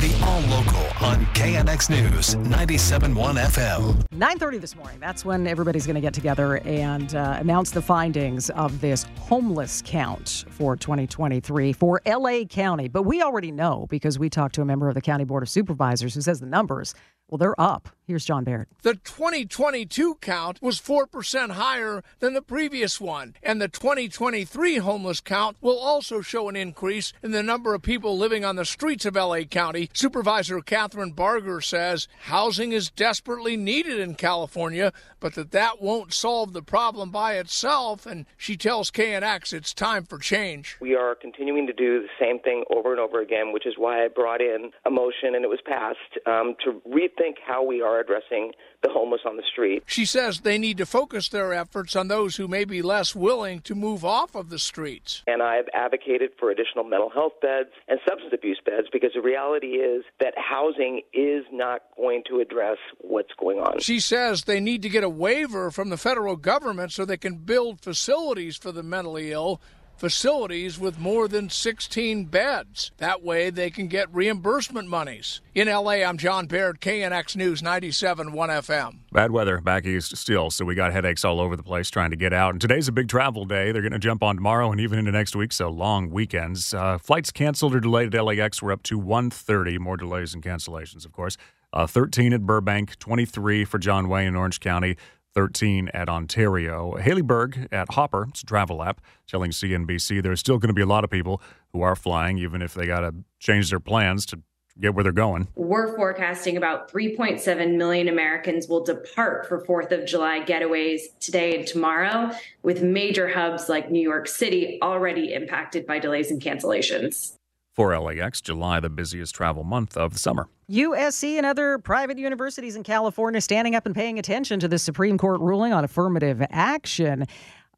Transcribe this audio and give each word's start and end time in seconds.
The 0.00 0.18
All 0.24 0.40
Local 0.40 0.80
on 1.06 1.26
KNX 1.34 1.90
News 1.90 2.34
97.1 2.36 3.12
FM. 3.36 4.02
9.30 4.08 4.58
this 4.58 4.74
morning. 4.74 4.98
That's 4.98 5.26
when 5.26 5.46
everybody's 5.46 5.84
going 5.84 5.96
to 5.96 6.00
get 6.00 6.14
together 6.14 6.56
and 6.64 7.14
uh, 7.14 7.36
announce 7.38 7.70
the 7.72 7.82
findings 7.82 8.48
of 8.48 8.80
this 8.80 9.04
homeless 9.18 9.82
count 9.84 10.46
for 10.48 10.74
2023 10.74 11.74
for 11.74 12.00
L.A. 12.06 12.46
County. 12.46 12.88
But 12.88 13.02
we 13.02 13.20
already 13.20 13.50
know 13.50 13.86
because 13.90 14.18
we 14.18 14.30
talked 14.30 14.54
to 14.54 14.62
a 14.62 14.64
member 14.64 14.88
of 14.88 14.94
the 14.94 15.02
County 15.02 15.24
Board 15.24 15.42
of 15.42 15.50
Supervisors 15.50 16.14
who 16.14 16.22
says 16.22 16.40
the 16.40 16.46
numbers, 16.46 16.94
well, 17.28 17.36
they're 17.36 17.60
up. 17.60 17.90
Here's 18.10 18.24
John 18.24 18.42
Baird. 18.42 18.66
The 18.82 18.94
2022 18.94 20.16
count 20.16 20.60
was 20.60 20.80
4% 20.80 21.50
higher 21.52 22.02
than 22.18 22.34
the 22.34 22.42
previous 22.42 23.00
one, 23.00 23.36
and 23.40 23.62
the 23.62 23.68
2023 23.68 24.78
homeless 24.78 25.20
count 25.20 25.56
will 25.60 25.78
also 25.78 26.20
show 26.20 26.48
an 26.48 26.56
increase 26.56 27.12
in 27.22 27.30
the 27.30 27.44
number 27.44 27.72
of 27.72 27.82
people 27.82 28.18
living 28.18 28.44
on 28.44 28.56
the 28.56 28.64
streets 28.64 29.04
of 29.04 29.14
LA 29.14 29.42
County. 29.42 29.90
Supervisor 29.92 30.58
Kathryn 30.58 31.14
Barger 31.14 31.60
says 31.60 32.08
housing 32.22 32.72
is 32.72 32.90
desperately 32.90 33.56
needed 33.56 34.00
in 34.00 34.16
California, 34.16 34.92
but 35.20 35.34
that 35.34 35.52
that 35.52 35.80
won't 35.80 36.12
solve 36.12 36.52
the 36.52 36.62
problem 36.62 37.12
by 37.12 37.34
itself, 37.34 38.06
and 38.06 38.26
she 38.36 38.56
tells 38.56 38.90
KNX 38.90 39.52
it's 39.52 39.72
time 39.72 40.04
for 40.04 40.18
change. 40.18 40.78
We 40.80 40.96
are 40.96 41.14
continuing 41.14 41.68
to 41.68 41.72
do 41.72 42.02
the 42.02 42.08
same 42.18 42.40
thing 42.40 42.64
over 42.74 42.90
and 42.90 42.98
over 42.98 43.20
again, 43.20 43.52
which 43.52 43.66
is 43.66 43.74
why 43.76 44.04
I 44.04 44.08
brought 44.08 44.40
in 44.40 44.72
a 44.84 44.90
motion 44.90 45.36
and 45.36 45.44
it 45.44 45.48
was 45.48 45.60
passed 45.64 46.18
um, 46.26 46.56
to 46.64 46.82
rethink 46.88 47.34
how 47.46 47.62
we 47.62 47.80
are 47.80 47.99
addressing 48.00 48.52
the 48.82 48.90
homeless 48.90 49.20
on 49.26 49.36
the 49.36 49.42
street. 49.50 49.82
She 49.86 50.04
says 50.04 50.40
they 50.40 50.58
need 50.58 50.78
to 50.78 50.86
focus 50.86 51.28
their 51.28 51.52
efforts 51.52 51.94
on 51.94 52.08
those 52.08 52.36
who 52.36 52.48
may 52.48 52.64
be 52.64 52.82
less 52.82 53.14
willing 53.14 53.60
to 53.62 53.74
move 53.74 54.04
off 54.04 54.34
of 54.34 54.50
the 54.50 54.58
streets. 54.58 55.22
And 55.26 55.42
I've 55.42 55.68
advocated 55.74 56.30
for 56.38 56.50
additional 56.50 56.84
mental 56.84 57.10
health 57.10 57.34
beds 57.42 57.70
and 57.88 58.00
substance 58.08 58.32
abuse 58.32 58.60
beds 58.64 58.88
because 58.92 59.10
the 59.14 59.20
reality 59.20 59.78
is 59.78 60.04
that 60.20 60.34
housing 60.36 61.02
is 61.12 61.44
not 61.52 61.82
going 61.96 62.22
to 62.28 62.40
address 62.40 62.78
what's 62.98 63.32
going 63.38 63.58
on. 63.58 63.80
She 63.80 64.00
says 64.00 64.44
they 64.44 64.60
need 64.60 64.82
to 64.82 64.88
get 64.88 65.04
a 65.04 65.08
waiver 65.08 65.70
from 65.70 65.90
the 65.90 65.96
federal 65.96 66.36
government 66.36 66.92
so 66.92 67.04
they 67.04 67.16
can 67.16 67.36
build 67.36 67.80
facilities 67.80 68.56
for 68.56 68.72
the 68.72 68.82
mentally 68.82 69.32
ill 69.32 69.60
facilities 70.00 70.78
with 70.78 70.98
more 70.98 71.28
than 71.28 71.50
16 71.50 72.24
beds. 72.24 72.90
That 72.96 73.22
way 73.22 73.50
they 73.50 73.68
can 73.68 73.86
get 73.86 74.12
reimbursement 74.14 74.88
monies. 74.88 75.42
In 75.54 75.68
LA, 75.68 76.02
I'm 76.02 76.16
John 76.16 76.46
Baird, 76.46 76.80
KNX 76.80 77.36
News 77.36 77.62
97 77.62 78.32
1 78.32 78.48
FM. 78.48 79.00
Bad 79.12 79.30
weather 79.30 79.60
back 79.60 79.84
east 79.84 80.16
still, 80.16 80.50
so 80.50 80.64
we 80.64 80.74
got 80.74 80.94
headaches 80.94 81.22
all 81.22 81.38
over 81.38 81.54
the 81.54 81.62
place 81.62 81.90
trying 81.90 82.08
to 82.10 82.16
get 82.16 82.32
out. 82.32 82.54
And 82.54 82.60
today's 82.62 82.88
a 82.88 82.92
big 82.92 83.08
travel 83.08 83.44
day. 83.44 83.72
They're 83.72 83.82
going 83.82 83.92
to 83.92 83.98
jump 83.98 84.22
on 84.22 84.36
tomorrow 84.36 84.72
and 84.72 84.80
even 84.80 84.98
into 84.98 85.12
next 85.12 85.36
week, 85.36 85.52
so 85.52 85.68
long 85.68 86.08
weekends. 86.08 86.72
Uh, 86.72 86.96
flights 86.96 87.30
canceled 87.30 87.74
or 87.74 87.80
delayed 87.80 88.14
at 88.14 88.24
LAX 88.24 88.62
were 88.62 88.72
up 88.72 88.82
to 88.84 88.98
130. 88.98 89.76
More 89.78 89.98
delays 89.98 90.32
and 90.32 90.42
cancellations, 90.42 91.04
of 91.04 91.12
course. 91.12 91.36
Uh, 91.74 91.86
13 91.86 92.32
at 92.32 92.46
Burbank, 92.46 92.98
23 92.98 93.66
for 93.66 93.78
John 93.78 94.08
Wayne 94.08 94.28
in 94.28 94.34
Orange 94.34 94.60
County. 94.60 94.96
13 95.34 95.90
at 95.94 96.08
Ontario. 96.08 96.96
Hayley 96.96 97.22
Berg 97.22 97.68
at 97.72 97.92
Hopper, 97.92 98.26
it's 98.30 98.42
a 98.42 98.46
travel 98.46 98.82
app, 98.82 99.00
telling 99.26 99.50
CNBC 99.50 100.22
there's 100.22 100.40
still 100.40 100.58
going 100.58 100.68
to 100.68 100.74
be 100.74 100.82
a 100.82 100.86
lot 100.86 101.04
of 101.04 101.10
people 101.10 101.40
who 101.72 101.82
are 101.82 101.96
flying, 101.96 102.38
even 102.38 102.62
if 102.62 102.74
they 102.74 102.86
got 102.86 103.00
to 103.00 103.14
change 103.38 103.70
their 103.70 103.80
plans 103.80 104.26
to 104.26 104.40
get 104.78 104.94
where 104.94 105.02
they're 105.02 105.12
going. 105.12 105.48
We're 105.56 105.94
forecasting 105.94 106.56
about 106.56 106.90
3.7 106.90 107.76
million 107.76 108.08
Americans 108.08 108.66
will 108.68 108.82
depart 108.82 109.46
for 109.46 109.64
4th 109.64 109.92
of 109.92 110.06
July 110.06 110.40
getaways 110.40 111.00
today 111.20 111.58
and 111.58 111.66
tomorrow, 111.66 112.30
with 112.62 112.82
major 112.82 113.28
hubs 113.28 113.68
like 113.68 113.90
New 113.90 114.00
York 114.00 114.26
City 114.26 114.78
already 114.82 115.34
impacted 115.34 115.86
by 115.86 115.98
delays 115.98 116.30
and 116.30 116.40
cancellations. 116.40 117.34
For 117.74 117.96
LAX, 117.98 118.40
July, 118.40 118.80
the 118.80 118.90
busiest 118.90 119.34
travel 119.34 119.64
month 119.64 119.96
of 119.96 120.12
the 120.12 120.18
summer. 120.18 120.48
USC 120.70 121.36
and 121.36 121.46
other 121.46 121.78
private 121.78 122.18
universities 122.18 122.76
in 122.76 122.82
California 122.82 123.40
standing 123.40 123.74
up 123.74 123.86
and 123.86 123.94
paying 123.94 124.18
attention 124.18 124.60
to 124.60 124.68
the 124.68 124.78
Supreme 124.78 125.18
Court 125.18 125.40
ruling 125.40 125.72
on 125.72 125.84
affirmative 125.84 126.44
action 126.50 127.26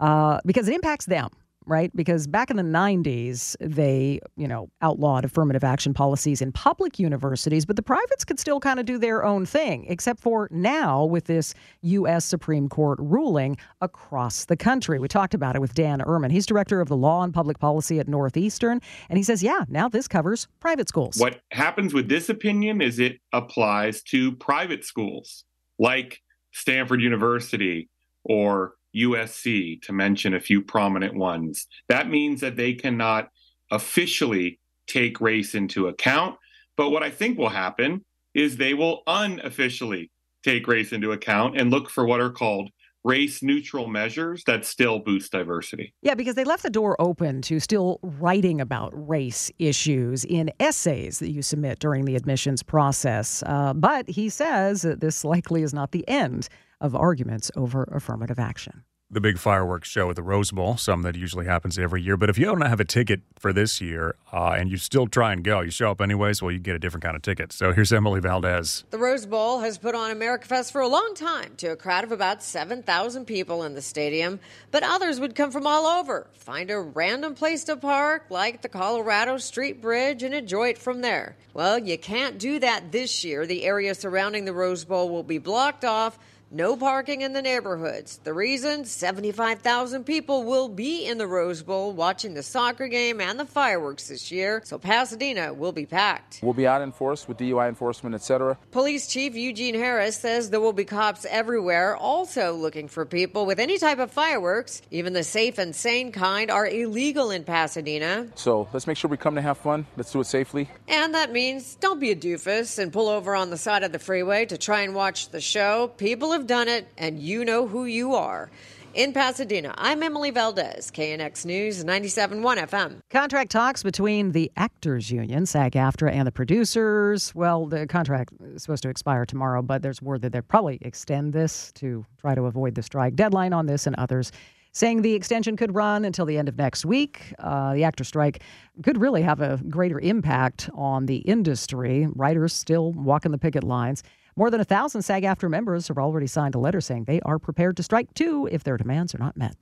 uh, 0.01 0.41
because 0.45 0.69
it 0.69 0.75
impacts 0.75 1.07
them 1.07 1.29
right? 1.67 1.95
Because 1.95 2.27
back 2.27 2.51
in 2.51 2.57
the 2.57 2.63
90s, 2.63 3.57
they, 3.61 4.21
you 4.37 4.49
know, 4.49 4.69
outlawed 4.81 5.25
affirmative 5.25 5.65
action 5.65 5.95
policies 5.95 6.43
in 6.43 6.53
public 6.53 6.99
universities, 6.99 7.65
but 7.65 7.77
the 7.77 7.83
privates 7.83 8.25
could 8.25 8.39
still 8.39 8.61
kind 8.61 8.81
of 8.81 8.87
do 8.87 8.99
their 8.99 9.25
own 9.25 9.47
thing, 9.47 9.85
except 9.89 10.21
for 10.21 10.49
now 10.51 11.05
with 11.05 11.25
this 11.25 11.55
U.S. 11.83 12.25
Supreme 12.25 12.69
Court 12.69 12.99
ruling 13.01 13.57
across 13.81 14.45
the 14.45 14.57
country. 14.57 14.99
We 14.99 15.09
talked 15.09 15.35
about 15.35 15.57
it 15.57 15.61
with 15.61 15.75
Dan 15.75 16.01
Urman. 16.01 16.31
He's 16.31 16.47
director 16.47 16.81
of 16.81 16.89
the 16.89 16.97
law 16.97 17.23
and 17.23 17.33
public 17.33 17.59
policy 17.59 17.99
at 17.99 18.09
Northeastern, 18.09 18.81
and 19.09 19.17
he 19.17 19.23
says, 19.23 19.43
yeah, 19.43 19.65
now 19.69 19.89
this 19.89 20.09
covers 20.09 20.49
private 20.61 20.89
schools. 20.89 21.17
What 21.17 21.41
happens 21.53 21.95
with 21.95 22.09
this 22.09 22.29
opinion 22.29 22.81
is 22.81 22.99
it 22.99 23.19
applies 23.33 24.03
to 24.05 24.33
private 24.33 24.85
schools 24.85 25.45
like 25.79 26.21
Stanford 26.53 27.01
University 27.01 27.89
or 28.25 28.75
USC, 28.95 29.81
to 29.83 29.93
mention 29.93 30.35
a 30.35 30.41
few 30.41 30.63
prominent 30.63 31.15
ones. 31.15 31.67
That 31.89 32.09
means 32.09 32.41
that 32.41 32.57
they 32.57 32.75
cannot 32.75 33.31
officially 33.71 34.59
take 34.87 35.21
race 35.21 35.55
into 35.55 35.89
account. 35.89 36.37
But 36.77 36.91
what 36.91 37.03
I 37.03 37.11
think 37.11 37.39
will 37.39 37.49
happen 37.49 38.05
is 38.35 38.57
they 38.57 38.75
will 38.75 39.03
unofficially 39.07 40.11
take 40.43 40.67
race 40.67 40.93
into 40.93 41.13
account 41.13 41.59
and 41.59 41.71
look 41.71 41.89
for 41.89 42.05
what 42.05 42.21
are 42.21 42.31
called 42.31 42.71
race 43.05 43.43
neutral 43.43 43.89
measures 43.89 44.45
that 44.45 44.65
still 44.65 44.99
boost 44.99 45.33
diversity. 45.33 45.95
Yeah, 46.03 46.15
because 46.15 46.35
they 46.35 46.45
left 46.45 46.63
the 46.63 46.71
door 46.71 46.97
open 47.01 47.43
to 47.43 47.61
still 47.61 47.99
writing 48.03 48.61
about 48.61 48.93
race 48.95 49.51
issues 49.59 50.25
in 50.25 50.51
essays 50.61 51.19
that 51.19 51.31
you 51.31 51.43
submit 51.43 51.79
during 51.79 52.05
the 52.05 52.17
admissions 52.17 52.63
process. 52.63 53.43
Uh, 53.47 53.73
but 53.75 54.09
he 54.09 54.29
says 54.29 54.83
that 54.83 55.01
this 55.01 55.25
likely 55.25 55.63
is 55.63 55.75
not 55.75 55.93
the 55.93 56.07
end 56.09 56.49
of 56.81 56.95
arguments 56.95 57.51
over 57.57 57.85
affirmative 57.93 58.39
action 58.39 58.85
the 59.13 59.21
big 59.21 59.39
fireworks 59.39 59.91
show 59.91 60.09
at 60.09 60.17
the 60.17 60.23
Rose 60.23 60.51
Bowl, 60.51 60.79
some 60.79 61.03
that 61.03 61.15
usually 61.15 61.45
happens 61.45 61.79
every 61.79 62.03
year. 62.03 62.17
But 62.17 62.31
if 62.31 62.39
you 62.39 62.47
don't 62.47 62.63
have 62.63 62.81
a 62.81 62.85
ticket 62.85 63.21
for 63.39 63.53
this 63.53 63.79
year 63.79 64.17
uh, 64.33 64.57
and 64.57 64.71
you 64.71 64.79
still 64.79 65.07
try 65.07 65.35
and 65.35 65.45
go, 65.45 65.61
you 65.61 65.71
show 65.71 65.91
up 65.91 66.01
anyways, 66.01 66.41
well, 66.41 66.51
you 66.51 66.59
get 66.59 66.75
a 66.75 66.79
different 66.79 67.05
kind 67.05 67.15
of 67.15 67.21
ticket. 67.21 67.53
So 67.53 67.73
here's 67.73 67.93
Emily 67.93 68.21
Valdez. 68.21 68.85
The 68.91 68.97
Rose 68.97 69.27
Bowl 69.27 69.61
has 69.61 69.77
put 69.77 69.95
on 69.95 70.11
America 70.11 70.47
Fest 70.47 70.73
for 70.73 70.81
a 70.81 70.89
long 70.89 71.13
time 71.15 71.53
to 71.59 71.69
a 71.69 71.77
crowd 71.77 72.05
of 72.05 72.13
about 72.13 72.43
7,000 72.43 73.27
people 73.27 73.65
in 73.65 73.75
the 73.75 73.83
stadium, 73.83 74.41
but 74.71 74.83
others 74.83 75.21
would 75.21 75.35
come 75.35 75.51
from 75.51 75.67
all 75.67 75.85
over, 75.85 76.27
find 76.33 76.71
a 76.71 76.81
random 76.81 77.35
place 77.35 77.65
to 77.65 77.77
park, 77.77 78.25
like 78.31 78.63
the 78.63 78.69
Colorado 78.71 79.37
Street 79.37 79.83
Bridge, 79.83 80.23
and 80.23 80.35
enjoy 80.35 80.71
it 80.71 80.79
from 80.79 81.03
there. 81.03 81.37
Well, 81.53 81.79
you 81.79 81.99
can't 81.99 82.39
do 82.39 82.59
that 82.61 82.93
this 82.93 83.25
year. 83.25 83.45
The 83.47 83.65
area 83.65 83.95
surrounding 83.95 84.47
the 84.47 84.55
Rose 84.55 84.87
Bowl 84.87 85.11
will 85.11 85.23
be 85.23 85.37
blocked 85.37 85.85
off 85.85 86.19
No 86.55 86.77
parking 86.77 87.23
in 87.23 87.33
the 87.33 87.41
neighborhoods. 87.41 88.21
The 88.25 88.35
reason 88.35 88.85
75,000 88.85 90.05
people 90.05 90.45
will 90.45 90.69
be 90.69 91.07
in 91.07 91.17
the 91.17 91.27
Rose 91.27 91.63
Bowl 91.63 91.95
watching 91.95 92.35
the 92.35 92.43
soccer 92.43 92.89
game 92.89 93.23
and 93.23 93.41
the 93.41 93.47
fireworks 93.47 94.09
this 94.09 94.31
year, 94.31 94.61
so 94.63 94.77
Pasadena 94.79 95.55
will 95.55 95.73
be 95.73 95.87
packed. 95.87 96.41
We'll 96.43 96.53
be 96.53 96.67
out 96.67 96.83
in 96.83 96.93
force 96.93 97.27
with 97.27 97.39
DUI 97.39 97.71
enforcement, 97.71 98.15
etc. 98.15 98.59
Police 98.71 99.07
Chief 99.07 99.35
Eugene 99.35 99.75
Harris 99.75 100.19
says 100.19 100.51
there 100.51 100.61
will 100.61 100.75
be 100.75 100.85
cops 100.85 101.25
everywhere 101.25 101.97
also 101.97 102.53
looking 102.53 102.87
for 102.87 103.07
people 103.07 103.47
with 103.47 103.59
any 103.59 103.79
type 103.79 103.99
of 103.99 104.11
fireworks. 104.11 104.83
Even 104.91 105.15
the 105.15 105.25
safe 105.25 105.57
and 105.57 105.75
sane 105.75 106.13
kind 106.13 106.51
are 106.51 106.67
illegal 106.67 107.31
in 107.31 107.45
Pasadena. 107.45 108.29
So 108.35 108.69
let's 108.75 108.87
make 108.87 108.99
sure 108.99 109.11
we 109.11 109.17
come 109.17 109.37
to 109.37 109.41
have 109.41 109.57
fun. 109.57 109.87
Let's 109.97 110.13
do 110.13 110.21
it 110.21 110.27
safely. 110.27 110.69
And 110.87 111.15
that 111.15 111.33
means 111.33 111.77
don't 111.77 111.99
be 111.99 112.11
a 112.11 112.17
doofus 112.17 112.79
and 112.79 112.93
pull 112.93 113.09
over 113.09 113.35
on 113.35 113.49
the 113.49 113.57
side 113.57 113.85
of 113.85 113.93
the 113.93 113.99
freeway 113.99 114.45
to 114.45 114.59
try 114.59 114.83
and 114.83 114.95
watch 114.95 115.31
the 115.31 115.41
show. 115.41 115.89
People 115.97 116.33
have 116.33 116.42
done 116.47 116.69
it, 116.69 116.89
and 116.99 117.19
you 117.19 117.45
know 117.45 117.67
who 117.67 117.85
you 117.85 118.15
are. 118.15 118.51
In 118.95 119.15
Pasadena, 119.15 119.75
I'm 119.79 120.03
Emily 120.03 120.31
Valdez, 120.31 120.91
KNX 120.91 121.47
News 121.47 121.83
97.1 121.83 122.43
FM. 122.69 122.99
Contract 123.09 123.51
talks 123.51 123.83
between 123.83 124.33
the 124.33 124.53
Actors 124.59 125.11
Union, 125.11 125.47
SAG 125.47 125.73
AFTRA, 125.73 126.13
and 126.13 126.27
the 126.27 126.33
producers. 126.33 127.35
Well, 127.35 127.65
the 127.65 127.87
contract 127.87 128.35
is 128.43 128.63
supposed 128.63 128.83
to 128.83 128.91
expire 128.91 129.25
tomorrow, 129.25 129.63
but 129.63 129.81
there's 129.81 130.03
word 130.03 130.21
that 130.21 130.33
they'll 130.33 130.43
probably 130.43 130.79
extend 130.83 131.33
this 131.33 131.73
to 131.77 132.05
try 132.21 132.35
to 132.35 132.43
avoid 132.43 132.75
the 132.75 132.83
strike 132.83 133.15
deadline 133.15 133.55
on 133.55 133.65
this 133.65 133.87
and 133.87 133.97
others. 133.97 134.31
Saying 134.73 135.01
the 135.01 135.15
extension 135.15 135.57
could 135.57 135.75
run 135.75 136.05
until 136.05 136.27
the 136.27 136.37
end 136.37 136.51
of 136.51 136.59
next 136.59 136.85
week. 136.85 137.35
Uh, 137.39 137.73
the 137.73 137.85
actor 137.85 138.05
strike 138.05 138.43
could 138.83 139.01
really 139.01 139.23
have 139.23 139.41
a 139.41 139.59
greater 139.69 140.01
impact 140.01 140.69
on 140.75 141.07
the 141.07 141.19
industry. 141.19 142.09
Writers 142.15 142.53
still 142.53 142.93
walking 142.93 143.33
the 143.33 143.39
picket 143.39 143.65
lines. 143.65 144.03
More 144.35 144.51
than 144.51 144.61
a 144.61 144.65
thousand 144.65 145.03
SAG 145.03 145.25
AFTRA 145.25 145.51
members 145.51 145.89
have 145.89 145.99
already 145.99 146.27
signed 146.27 146.55
a 146.55 146.59
letter 146.59 146.81
saying 146.81 147.05
they 147.05 147.21
are 147.21 147.39
prepared 147.39 147.77
to 147.77 147.83
strike 147.83 148.15
too 148.15 148.49
if 148.51 148.65
their 148.65 148.79
demands 148.79 149.15
are 149.15 149.19
not 149.19 149.37
met. 149.37 149.57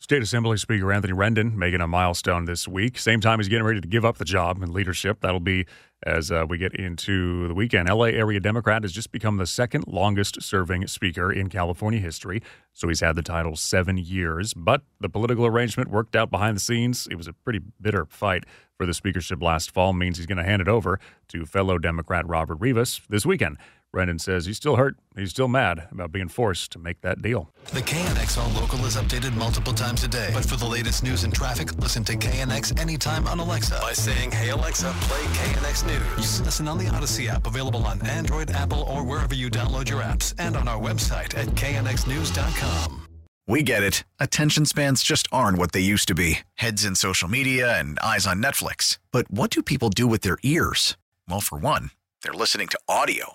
State 0.00 0.22
Assembly 0.22 0.58
Speaker 0.58 0.92
Anthony 0.92 1.14
Rendon 1.14 1.54
making 1.54 1.80
a 1.80 1.88
milestone 1.88 2.44
this 2.44 2.68
week. 2.68 2.98
Same 2.98 3.20
time 3.20 3.38
he's 3.38 3.48
getting 3.48 3.64
ready 3.64 3.80
to 3.80 3.88
give 3.88 4.04
up 4.04 4.18
the 4.18 4.24
job 4.24 4.62
and 4.62 4.72
leadership. 4.72 5.20
That'll 5.20 5.40
be 5.40 5.66
as 6.04 6.30
uh, 6.30 6.44
we 6.46 6.58
get 6.58 6.74
into 6.74 7.48
the 7.48 7.54
weekend. 7.54 7.88
LA 7.88 8.06
area 8.06 8.38
Democrat 8.38 8.82
has 8.82 8.92
just 8.92 9.12
become 9.12 9.38
the 9.38 9.46
second 9.46 9.86
longest 9.86 10.42
serving 10.42 10.86
speaker 10.88 11.32
in 11.32 11.48
California 11.48 12.00
history. 12.00 12.42
So 12.74 12.88
he's 12.88 13.00
had 13.00 13.16
the 13.16 13.22
title 13.22 13.56
seven 13.56 13.96
years. 13.96 14.52
But 14.52 14.82
the 15.00 15.08
political 15.08 15.46
arrangement 15.46 15.90
worked 15.90 16.14
out 16.16 16.30
behind 16.30 16.56
the 16.56 16.60
scenes. 16.60 17.08
It 17.10 17.16
was 17.16 17.28
a 17.28 17.32
pretty 17.32 17.60
bitter 17.80 18.04
fight 18.04 18.44
for 18.76 18.84
the 18.84 18.92
speakership 18.92 19.42
last 19.42 19.70
fall, 19.70 19.94
means 19.94 20.18
he's 20.18 20.26
going 20.26 20.38
to 20.38 20.44
hand 20.44 20.60
it 20.60 20.68
over 20.68 21.00
to 21.28 21.46
fellow 21.46 21.78
Democrat 21.78 22.26
Robert 22.26 22.56
Rivas 22.56 23.00
this 23.08 23.24
weekend. 23.24 23.56
Rendon 23.94 24.20
says 24.20 24.46
he's 24.46 24.56
still 24.56 24.76
hurt. 24.76 24.96
He's 25.16 25.30
still 25.30 25.48
mad 25.48 25.88
about 25.90 26.12
being 26.12 26.28
forced 26.28 26.72
to 26.72 26.78
make 26.78 27.00
that 27.02 27.22
deal. 27.22 27.50
The 27.72 27.80
KNX 27.80 28.36
All 28.36 28.50
Local 28.60 28.84
is 28.84 28.96
updated 28.96 29.34
multiple 29.36 29.72
times 29.72 30.04
a 30.04 30.08
day. 30.08 30.30
But 30.34 30.44
for 30.44 30.56
the 30.56 30.66
latest 30.66 31.02
news 31.02 31.24
and 31.24 31.32
traffic, 31.32 31.72
listen 31.78 32.04
to 32.04 32.16
KNX 32.16 32.78
anytime 32.80 33.26
on 33.26 33.38
Alexa 33.38 33.78
by 33.80 33.92
saying, 33.92 34.32
Hey 34.32 34.50
Alexa, 34.50 34.92
play 35.02 35.22
KNX 35.38 35.86
News. 35.86 36.32
You 36.32 36.38
can 36.38 36.44
listen 36.44 36.68
on 36.68 36.78
the 36.78 36.86
Audacy 36.86 37.28
app, 37.28 37.46
available 37.46 37.84
on 37.84 38.04
Android, 38.06 38.50
Apple, 38.50 38.82
or 38.82 39.04
wherever 39.04 39.34
you 39.34 39.50
download 39.50 39.88
your 39.88 40.02
apps, 40.02 40.34
and 40.38 40.56
on 40.56 40.68
our 40.68 40.80
website 40.80 41.36
at 41.36 41.46
knxnews.com. 41.48 43.06
We 43.46 43.62
get 43.62 43.82
it. 43.82 44.04
Attention 44.18 44.64
spans 44.64 45.02
just 45.02 45.28
aren't 45.30 45.58
what 45.58 45.72
they 45.72 45.80
used 45.80 46.08
to 46.08 46.14
be 46.14 46.40
heads 46.54 46.84
in 46.84 46.94
social 46.94 47.28
media 47.28 47.78
and 47.78 47.98
eyes 47.98 48.26
on 48.26 48.42
Netflix. 48.42 48.98
But 49.12 49.30
what 49.30 49.50
do 49.50 49.62
people 49.62 49.90
do 49.90 50.06
with 50.06 50.22
their 50.22 50.38
ears? 50.42 50.96
Well, 51.28 51.40
for 51.40 51.58
one, 51.58 51.90
they're 52.22 52.32
listening 52.32 52.68
to 52.68 52.78
audio. 52.88 53.34